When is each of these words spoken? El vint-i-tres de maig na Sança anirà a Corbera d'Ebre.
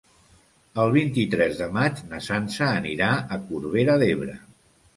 El 0.83 0.93
vint-i-tres 0.95 1.59
de 1.59 1.67
maig 1.75 2.01
na 2.13 2.23
Sança 2.29 2.73
anirà 2.79 3.13
a 3.39 3.43
Corbera 3.51 4.01
d'Ebre. 4.05 4.39